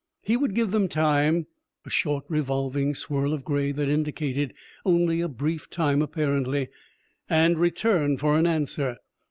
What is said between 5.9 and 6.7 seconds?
apparently